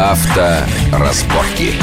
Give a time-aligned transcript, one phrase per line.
[0.00, 1.74] Авторазборки.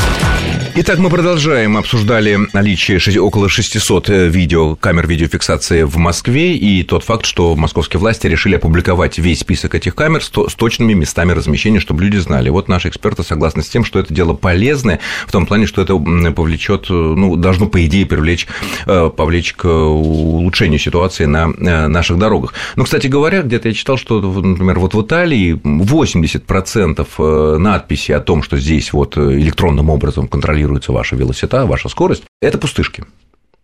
[0.80, 1.76] Итак, мы продолжаем.
[1.76, 8.00] Обсуждали наличие около 600 э, видео, камер видеофиксации в Москве и тот факт, что московские
[8.00, 12.50] власти решили опубликовать весь список этих камер с точными местами размещения, чтобы люди знали.
[12.50, 15.98] Вот наши эксперты согласны с тем, что это дело полезное, в том плане, что это
[16.32, 18.46] повлечет, э, ну, должно, по идее, привлечь,
[18.86, 21.48] э, повлечь к улучшению ситуации на
[21.88, 22.54] наших дорогах.
[22.76, 28.44] Но, кстати говоря, где-то я читал, что, например, вот в Италии 80% надписи о том,
[28.44, 33.04] что здесь вот электронным образом контролируют контролируется ваша велосита, ваша скорость, это пустышки.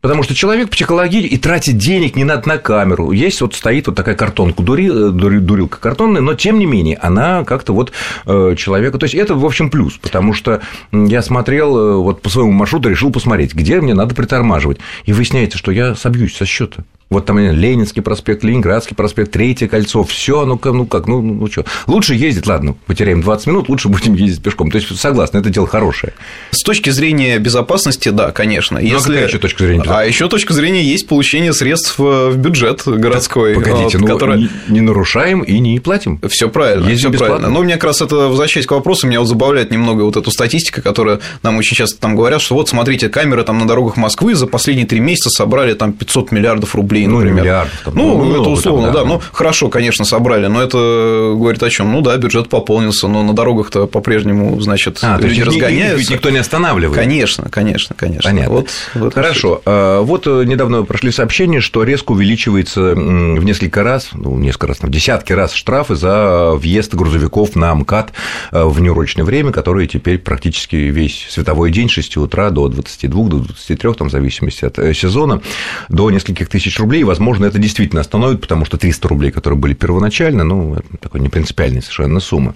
[0.01, 3.11] Потому что человек психологически и тратит денег не надо на камеру.
[3.11, 7.45] Есть вот стоит вот такая картонка, дури, дури, дурилка картонная, но тем не менее она
[7.45, 7.93] как-то вот
[8.25, 8.97] э, человека...
[8.97, 12.89] То есть это, в общем, плюс, потому что я смотрел э, вот по своему маршруту,
[12.89, 14.79] решил посмотреть, где мне надо притормаживать.
[15.05, 16.83] И выясняется, что я собьюсь со счета.
[17.09, 21.47] Вот там Ленинский проспект, Ленинградский проспект, Третье кольцо, все, ну как, ну как, ну, ну
[21.47, 21.65] что.
[21.87, 24.71] Лучше ездить, ладно, потеряем 20 минут, лучше будем ездить пешком.
[24.71, 26.13] То есть, согласна, это дело хорошее.
[26.51, 28.79] С точки зрения безопасности, да, конечно.
[28.79, 29.17] Ну, а Если...
[29.17, 33.55] А еще точка зрения А еще точка зрения есть получение средств э, в бюджет городской.
[33.55, 34.37] Так, погодите, вот, ну, который...
[34.39, 36.19] не, не нарушаем и не платим.
[36.29, 37.49] Все правильно, все правильно.
[37.49, 40.81] Но мне как раз это возвращаясь к вопросу, меня вот забавляет немного вот эту статистика,
[40.81, 44.47] которая нам очень часто там говорят, что вот смотрите, камеры там на дорогах Москвы за
[44.47, 47.43] последние три месяца собрали там 500 миллиардов рублей, ну, например.
[47.43, 49.01] Миллиардов там, ну, ну, это условно, там, да.
[49.01, 49.07] да.
[49.07, 51.91] Ну, хорошо, конечно, собрали, но это говорит о чем?
[51.91, 55.97] Ну да, бюджет пополнился, но на дорогах-то по-прежнему, значит, а, люди разгоняются.
[55.97, 56.99] Ведь никто не останавливает.
[56.99, 58.29] Конечно, конечно, конечно.
[58.29, 58.65] Понятно.
[58.95, 59.61] Вот, Хорошо.
[59.65, 64.79] А, вот э, недавно прошли сообщения, что резко увеличивается в несколько раз, ну, несколько раз,
[64.81, 68.13] в десятки раз штрафы за въезд грузовиков на МКАД
[68.51, 73.23] э, в неурочное время, которые теперь практически весь световой день с 6 утра до 22,
[73.25, 75.41] до 23, там, в зависимости от э, сезона,
[75.89, 77.03] до нескольких тысяч рублей.
[77.03, 81.81] Возможно, это действительно остановит, потому что 300 рублей, которые были первоначально, ну, это такой непринципиальная
[81.81, 82.55] совершенно сумма.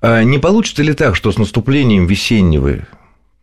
[0.00, 2.86] А не получится ли так, что с наступлением весеннего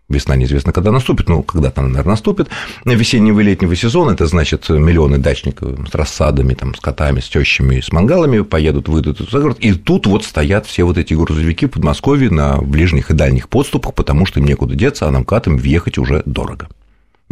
[0.09, 2.49] Весна неизвестно, когда наступит, ну, когда-то наверное, наступит.
[2.85, 7.79] Весеннего и летнего сезона, это значит, миллионы дачников с рассадами, там, с котами, с тещами,
[7.79, 11.71] с мангалами поедут, выйдут за город, и тут вот стоят все вот эти грузовики в
[11.71, 15.97] Подмосковье на ближних и дальних подступах, потому что им некуда деться, а нам катам въехать
[15.97, 16.67] уже дорого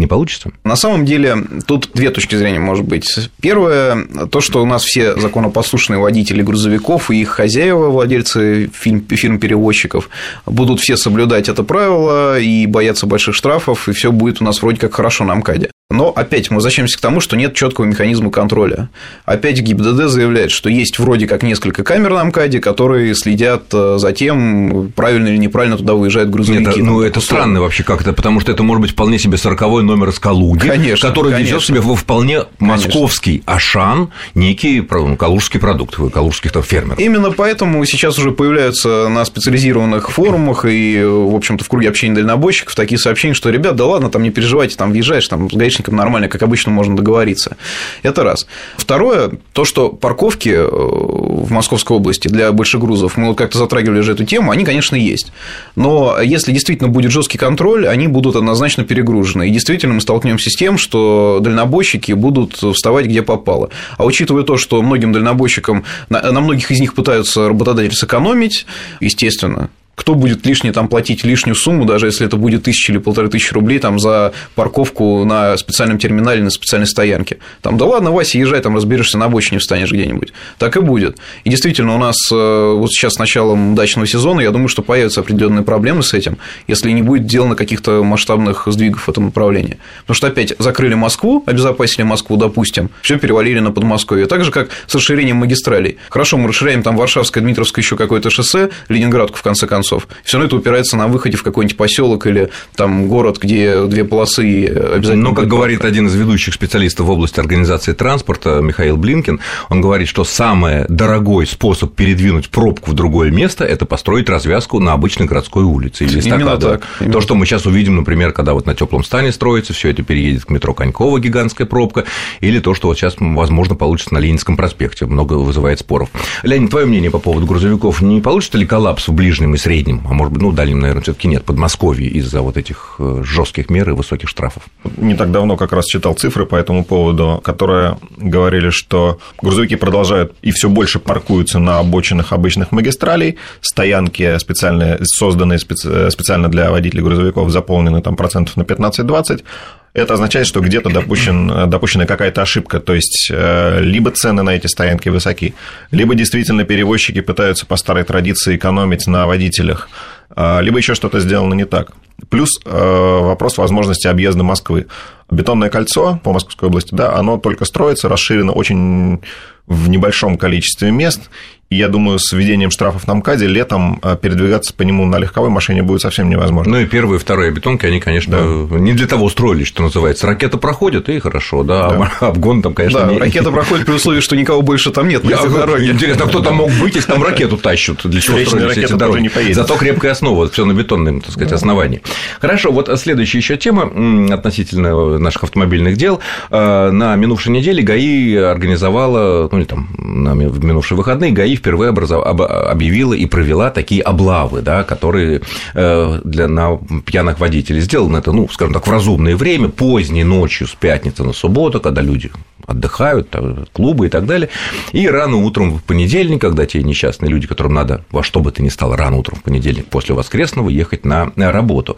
[0.02, 0.52] не получится?
[0.66, 3.30] На самом деле, тут две точки зрения, может быть.
[3.40, 10.10] Первое, то, что у нас все законопослушные водители грузовиков и их хозяева, владельцы фирм-перевозчиков,
[10.46, 14.80] будут все соблюдать это правило и бояться больших штрафов, и все будет у нас вроде
[14.80, 15.72] как хорошо на МКАДе.
[15.92, 18.90] Но опять мы возвращаемся к тому, что нет четкого механизма контроля.
[19.26, 24.12] Опять ГИБДД заявляет, что есть вроде как несколько камер на МКАДе, которые следят э, за
[24.14, 26.64] тем, правильно или неправильно туда выезжают грузовики.
[26.64, 30.10] Нет, ну, это странно вообще как-то, потому что это может быть вполне себе сороковой номер
[30.10, 31.56] из Калуги, конечно, который конечно.
[31.56, 33.54] везет себе во вполне московский конечно.
[33.54, 34.82] Ашан некий
[35.18, 37.00] калужский продукт, калужских там фермеров.
[37.00, 42.76] Именно поэтому сейчас уже появляются на специализированных форумах и, в общем-то, в круге общения дальнобойщиков
[42.76, 46.28] такие сообщения, что, ребят, да ладно, там не переживайте, там въезжаешь, там с гаишником нормально,
[46.28, 47.58] как обычно можно договориться.
[48.04, 48.48] Это раз.
[48.78, 54.00] Второе, то, что парковки э, в Московской области для больших грузов, мы вот как-то затрагивали
[54.00, 55.32] уже эту тему, они, конечно, есть.
[55.76, 59.48] Но если действительно будет жесткий контроль, они будут однозначно перегружены.
[59.48, 63.70] И действительно мы столкнемся с тем, что дальнобойщики будут вставать где попало.
[63.98, 68.66] А учитывая то, что многим дальнобойщикам, на многих из них пытаются работодатели сэкономить,
[69.00, 73.30] естественно, кто будет лишний там платить лишнюю сумму, даже если это будет тысяча или полторы
[73.30, 77.38] тысячи рублей там за парковку на специальном терминале, на специальной стоянке.
[77.62, 80.34] Там, да ладно, Вася, езжай, там разберешься на обочине, встанешь где-нибудь.
[80.58, 81.18] Так и будет.
[81.44, 85.22] И действительно, у нас э, вот сейчас с началом дачного сезона, я думаю, что появятся
[85.22, 86.38] определенные проблемы с этим,
[86.68, 89.78] если не будет сделано каких-то масштабных сдвигов в этом направлении.
[90.02, 94.26] Потому что опять закрыли Москву, обезопасили Москву, допустим, все перевалили на Подмосковье.
[94.26, 95.98] Так же, как с расширением магистралей.
[96.10, 100.08] Хорошо, мы расширяем там Варшавское, Дмитровское еще какое-то шоссе, Ленинградку, в конце концов концов.
[100.24, 104.68] Все равно это упирается на выходе в какой-нибудь поселок или там город, где две полосы
[104.68, 105.30] обязательно.
[105.30, 110.08] Но, как говорит один из ведущих специалистов в области организации транспорта Михаил Блинкин, он говорит,
[110.08, 115.64] что самый дорогой способ передвинуть пробку в другое место– это построить развязку на обычной городской
[115.64, 116.84] улице или Именно так.
[117.00, 120.04] Именно То, что мы сейчас увидим, например, когда вот на теплом стане строится, все это
[120.04, 122.06] переедет к метро Конькова, гигантская пробка,
[122.40, 126.10] или то, что вот сейчас, возможно, получится на Ленинском проспекте, много вызывает споров.
[126.44, 130.02] Леонид, твое мнение по поводу грузовиков, не получится ли коллапс в ближнем и среднем среднем,
[130.10, 133.70] а может быть, ну, дальнем, наверное, все таки нет, Подмосковье из-за вот этих э, жестких
[133.70, 134.64] мер и высоких штрафов.
[134.98, 140.34] Не так давно как раз читал цифры по этому поводу, которые говорили, что грузовики продолжают
[140.42, 147.50] и все больше паркуются на обочинах обычных магистралей, стоянки специальные, созданные специально для водителей грузовиков,
[147.50, 149.44] заполнены там процентов на 15-20,
[149.94, 154.68] это означает, что где-то допущен, допущена какая-то ошибка, то есть э, либо цены на эти
[154.68, 155.54] стоянки высоки,
[155.92, 159.90] либо действительно перевозчики пытаются по старой традиции экономить на водителях,
[160.36, 161.92] либо еще что-то сделано не так.
[162.30, 164.88] Плюс вопрос возможности объезда Москвы.
[165.30, 169.22] Бетонное кольцо по Московской области, да, оно только строится, расширено очень
[169.66, 171.30] в небольшом количестве мест,
[171.72, 175.50] и я думаю, с введением штрафов на МКАДе летом э, передвигаться по нему на легковой
[175.50, 176.74] машине будет совсем невозможно.
[176.74, 178.78] Ну и первые вторые бетонки, они, конечно, да.
[178.78, 180.28] не для того строились, что называется.
[180.28, 182.10] Ракета проходит, и хорошо, да, да.
[182.28, 183.18] обгон там, конечно, да, не...
[183.18, 185.92] ракета проходит при условии, что никого больше там нет на этой дороге.
[185.92, 188.02] Интересно, а кто там мог быть, если там ракету тащут?
[188.04, 189.32] Для чего строились эти дороги?
[189.54, 192.02] Зато крепкая основа, все на бетонном, так сказать, основании.
[192.40, 193.84] Хорошо, вот следующая еще тема
[194.32, 196.20] относительно наших автомобильных дел.
[196.52, 202.24] Э, на минувшей неделе ГАИ организовала, ну или там на минувшие выходные, ГАИ впервые образов...
[202.26, 205.42] объявила и провела такие облавы, да, которые
[205.74, 210.68] э, для на пьяных водителей сделаны это, ну, скажем так, в разумное время, поздней ночью
[210.68, 212.32] с пятницы на субботу, когда люди
[212.68, 213.36] отдыхают,
[213.74, 214.50] клубы и так далее.
[214.92, 218.62] И рано утром в понедельник, когда те несчастные люди, которым надо во что бы то
[218.64, 221.98] ни стало рано утром в понедельник после воскресного ехать на работу.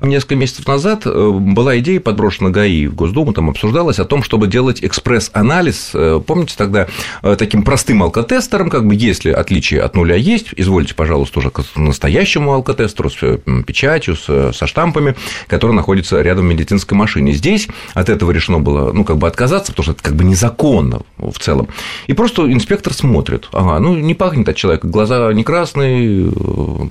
[0.00, 4.46] Несколько месяцев назад э, была идея подброшена ГАИ в Госдуму, там обсуждалось о том, чтобы
[4.46, 5.90] делать экспресс-анализ.
[5.94, 6.86] Э, помните, тогда
[7.22, 12.52] таким простым алкотестером, как бы если отличие от нуля есть, извольте, пожалуйста, уже к настоящему
[12.52, 15.14] алкотестеру с э, печатью, со штампами,
[15.46, 17.32] который находится рядом в медицинской машине.
[17.32, 21.00] Здесь от этого решено было, ну, как бы отказаться, потому что это как бы незаконно
[21.16, 21.68] в целом.
[22.08, 26.30] И просто инспектор смотрит, ага, ну, не пахнет от человека, глаза не красные,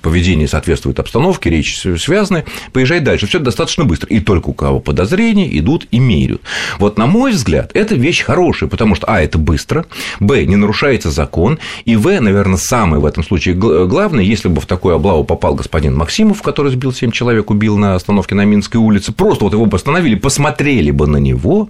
[0.02, 2.44] поведение соответствует обстановке, речь связанная,
[2.74, 3.28] поезжай дальше.
[3.28, 4.08] Все достаточно быстро.
[4.08, 6.42] И только у кого подозрения идут и меряют.
[6.80, 9.86] Вот, на мой взгляд, это вещь хорошая, потому что, а, это быстро,
[10.20, 14.66] б, не нарушается закон, и в, наверное, самое в этом случае главное, если бы в
[14.66, 19.12] такую облаву попал господин Максимов, который сбил 7 человек, убил на остановке на Минской улице,
[19.12, 21.70] просто вот его бы остановили, посмотрели бы на него,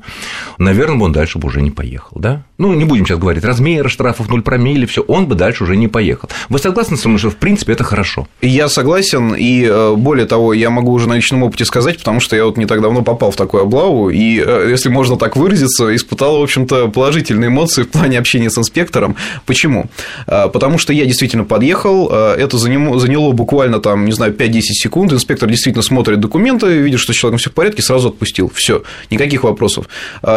[0.57, 2.45] наверное, бы он дальше бы уже не поехал, да?
[2.63, 5.89] Ну, не будем сейчас говорить размеры штрафов, 0 промилле, все, он бы дальше уже не
[5.89, 6.29] поехал.
[6.47, 8.25] Вы согласны со мной, что в принципе это хорошо?
[8.41, 12.37] Я согласен, и э, более того, я могу уже на личном опыте сказать, потому что
[12.37, 15.93] я вот не так давно попал в такую облаву, и, э, если можно так выразиться,
[15.93, 19.17] испытал, в общем-то, положительные эмоции в плане общения с инспектором.
[19.45, 19.87] Почему?
[20.27, 25.49] Э, потому что я действительно подъехал, это заняло буквально там, не знаю, 5-10 секунд, инспектор
[25.49, 28.49] действительно смотрит документы, видит, что с человеком все в порядке, сразу отпустил.
[28.55, 29.89] Все, никаких вопросов.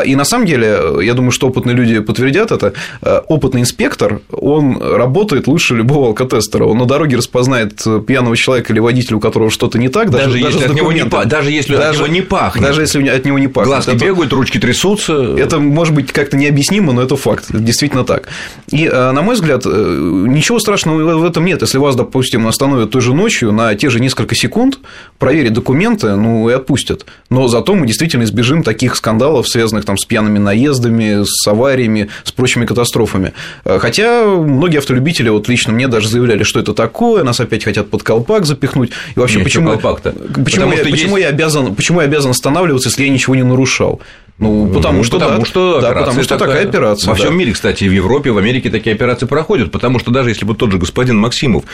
[0.04, 2.72] И на самом деле, я думаю, что опытные люди подтвердят это,
[3.02, 6.64] э, опытный инспектор, он работает лучше любого алкотестера.
[6.64, 10.38] Он на дороге распознает пьяного человека или водителя, у которого что-то не так, даже, даже,
[10.38, 12.64] если, от него не, даже если даже, от него не пахнет.
[12.64, 13.68] Даже если от него не пахнет.
[13.68, 15.14] Глазки это, бегают, ручки трясутся.
[15.36, 17.46] Это может быть как-то необъяснимо, но это факт.
[17.50, 18.28] Это действительно так.
[18.70, 21.60] И, э, на мой взгляд, э, ничего страшного в этом нет.
[21.62, 24.78] Если вас, допустим, остановят той же ночью на те же несколько секунд,
[25.18, 27.04] проверят документы, ну и отпустят.
[27.28, 32.32] Но зато мы действительно избежим таких скандалов, связанных там, с пьяными наездами, с авариями, с
[32.32, 33.32] прочими катастрофами.
[33.64, 37.90] Э, хотя многие автолюбители, вот лично мне даже заявляли, что это такое, нас опять хотят
[37.90, 38.90] под колпак запихнуть.
[39.14, 40.12] И вообще, Нет, почему, колпак-то?
[40.44, 41.28] почему, я, почему, есть...
[41.28, 44.00] я обязан, почему я обязан останавливаться, если я ничего не нарушал?
[44.38, 47.08] Ну, потому ну, что, потому, да, что, да, потому что такая, такая операция.
[47.08, 47.22] Во да.
[47.22, 50.54] всем мире, кстати, в Европе, в Америке такие операции проходят, потому что даже если бы
[50.54, 51.64] тот же господин Максимов,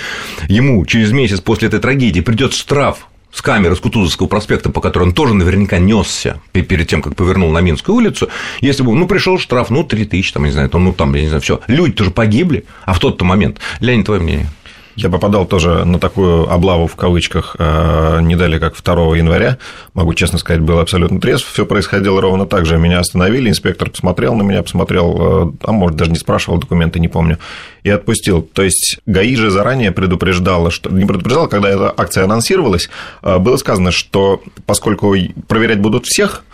[0.47, 5.05] ему через месяц после этой трагедии придет штраф с камеры с Кутузовского проспекта, по которой
[5.05, 8.29] он тоже наверняка несся перед тем, как повернул на Минскую улицу,
[8.61, 11.23] если бы, ну, пришел штраф, ну, 3 тысячи, там, не знаю, там, ну, там, я
[11.23, 13.59] не знаю, все, люди тоже погибли, а в тот-то момент.
[13.81, 14.49] Леонид, твое мнение?
[14.97, 19.59] Я попадал тоже на такую облаву в кавычках э, не далее, как 2 января.
[19.95, 21.51] Могу честно сказать, был абсолютно трезв.
[21.51, 22.77] Все происходило ровно так же.
[22.77, 27.09] Меня остановили, инспектор посмотрел на меня, посмотрел, э, а может, даже не спрашивал документы, не
[27.09, 27.39] помню,
[27.85, 28.43] и отпустил.
[28.43, 32.91] То есть ГАИ же заранее предупреждала, что не предупреждала, когда эта акция анонсировалась,
[33.23, 35.15] э, было сказано, что поскольку
[35.49, 36.45] проверять будут всех,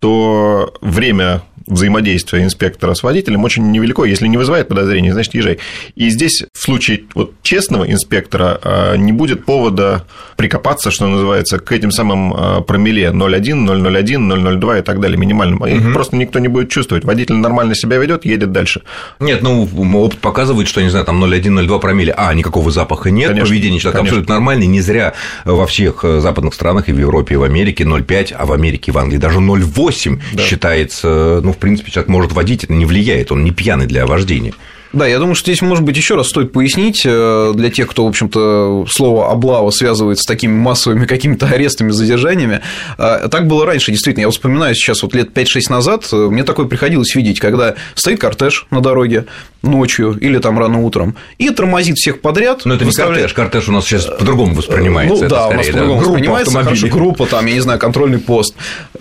[0.00, 4.04] то время взаимодействия инспектора с водителем очень невелико.
[4.04, 5.58] Если не вызывает подозрений, значит, езжай.
[5.94, 10.04] И здесь в случае вот честного инспектора а, не будет повода
[10.36, 15.64] прикопаться, что называется, к этим самым а, промилле 0,1, 0,01, 0,02 и так далее, минимальным.
[15.66, 15.92] Их угу.
[15.92, 17.04] просто никто не будет чувствовать.
[17.04, 18.82] Водитель нормально себя ведет, едет дальше.
[19.20, 23.30] Нет, ну, опыт показывает, что, не знаю, там 0,1, 0,2 промилле, а, никакого запаха нет,
[23.30, 24.16] конечно, поведение человека конечно.
[24.16, 27.84] абсолютно нормальное, не зря во всех э, западных странах и в Европе, и в Америке
[27.84, 30.42] 0,5, а в Америке и в Англии даже 0,8 да.
[30.42, 34.52] считается, ну, в принципе, человек может водить, это не влияет, он не пьяный для вождения.
[34.92, 38.04] Да, я думаю, что здесь, может быть, еще раз стоит пояснить э, для тех, кто,
[38.04, 42.60] в общем-то, слово облава связывает с такими массовыми какими-то арестами, задержаниями.
[42.98, 44.24] Э, так было раньше, действительно.
[44.24, 48.66] Я вспоминаю сейчас, вот лет 5-6 назад, э, мне такое приходилось видеть, когда стоит кортеж
[48.70, 49.26] на дороге
[49.62, 52.62] ночью или там рано утром и тормозит всех подряд.
[52.64, 53.16] Но это выставляет...
[53.16, 55.24] не кортеж, кортеж у нас сейчас по-другому воспринимается.
[55.24, 56.06] Ну, да, скорее, у нас по-другому да?
[56.06, 56.62] воспринимается.
[56.62, 58.54] Хорошо, группа, там, я не знаю, контрольный пост.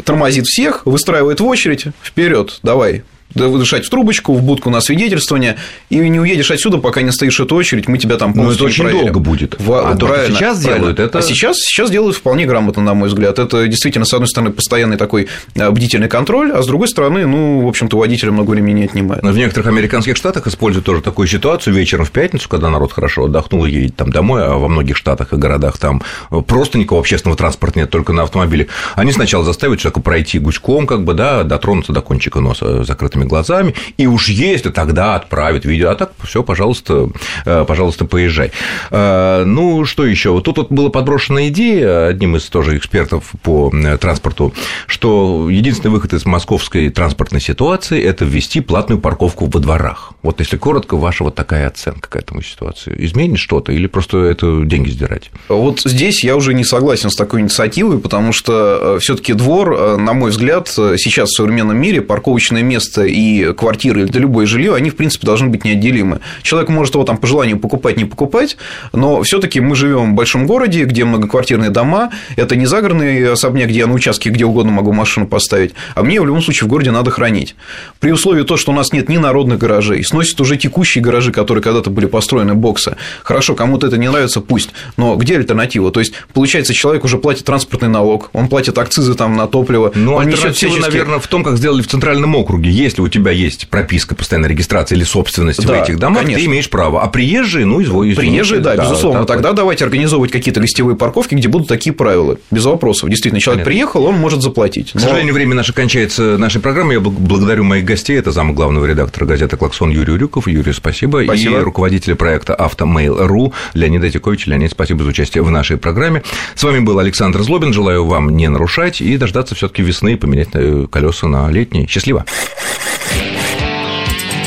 [0.03, 3.03] Тормозит всех, выстраивает в очередь, вперед, давай,
[3.35, 5.57] дышать в трубочку, в будку на свидетельствование,
[5.89, 8.83] и не уедешь отсюда, пока не стоишь эту очередь, мы тебя там полностью это очень
[8.83, 9.05] проверим.
[9.05, 9.55] долго будет.
[9.59, 10.79] В- А правильно, сейчас правильно.
[10.79, 13.37] делают, это- А сейчас, сейчас делают вполне грамотно, на мой взгляд.
[13.39, 17.61] Это действительно, с одной стороны, постоянный такой э, бдительный контроль, а с другой стороны, ну,
[17.61, 19.23] в общем-то, водителя много времени не отнимает.
[19.23, 23.25] Но в некоторых американских штатах используют тоже такую ситуацию вечером в пятницу, когда народ хорошо
[23.25, 26.01] отдохнул едет там домой, а во многих штатах и городах там
[26.47, 28.67] просто никакого общественного транспорта нет, только на автомобиле.
[28.95, 33.73] Они сначала заставят человека пройти гуськом, как бы, да, дотронуться до кончика носа закрытыми глазами,
[33.97, 37.09] и уж если тогда отправят видео, а так все, пожалуйста,
[37.45, 38.51] э, пожалуйста, поезжай.
[38.91, 40.39] Э, Ну, что еще?
[40.41, 44.53] Тут вот была подброшена идея одним из тоже экспертов по э, транспорту,
[44.87, 50.13] что единственный выход из московской транспортной ситуации– это ввести платную парковку во дворах.
[50.23, 52.93] Вот если коротко, ваша вот такая оценка к этому ситуации.
[52.97, 55.31] Изменит что-то или просто это деньги сдирать?
[55.49, 60.13] Вот здесь я уже не согласен с такой инициативой, потому что все таки двор, на
[60.13, 64.95] мой взгляд, сейчас в современном мире парковочное место и квартиры, да любое жилье, они, в
[64.95, 66.19] принципе, должны быть неотделимы.
[66.43, 68.57] Человек может его там по желанию покупать, не покупать,
[68.93, 73.69] но все таки мы живем в большом городе, где многоквартирные дома, это не загородный особняк,
[73.69, 76.69] где я на участке где угодно могу машину поставить, а мне в любом случае в
[76.69, 77.55] городе надо хранить.
[77.99, 81.61] При условии то, что у нас нет ни народных гаражей, сносят уже текущие гаражи, которые
[81.63, 82.95] когда-то были построены боксы.
[83.23, 85.91] Хорошо, кому-то это не нравится, пусть, но где альтернатива?
[85.91, 90.15] То есть, получается, человек уже платит транспортный налог, он платит акцизы там на топливо, Ну,
[90.15, 92.69] он альтернатива, всяческие- наверное, в том, как сделали в Центральном округе.
[92.95, 96.39] Если у тебя есть прописка, постоянная регистрация или собственность Да, в этих домах, конечно.
[96.39, 97.03] ты имеешь право.
[97.03, 99.25] А приезжие, ну, изволь, Приезжие, да, безусловно.
[99.25, 102.37] так Тогда давайте организовывать какие-то гостевые парковки, где будут такие правила.
[102.51, 103.09] Без вопросов.
[103.09, 103.69] Действительно, человек Понятно.
[103.91, 104.93] приехал, он может заплатить.
[104.93, 106.93] К сожалению, время наше кончается нашей программы.
[106.93, 108.17] Я бл- благодарю моих гостей.
[108.17, 110.47] Это зам главного редактора газеты «Клаксон» Юрий Урюков.
[110.47, 111.21] Юрий, спасибо.
[111.25, 111.57] Спасибо.
[111.57, 114.47] И руководителя проекта «Автомейл.ру» Леонид Этикович.
[114.47, 116.23] Леонид, спасибо за участие в нашей программе.
[116.55, 117.73] С вами был Александр Злобин.
[117.73, 121.87] Желаю вам не нарушать и дождаться все таки весны и поменять э, колеса на летние.
[121.87, 122.23] Счастливо.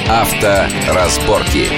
[0.08, 1.68] Авторазборки.